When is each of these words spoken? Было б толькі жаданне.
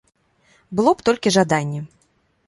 Было 0.79 0.93
б 1.01 1.05
толькі 1.09 1.33
жаданне. 1.37 1.81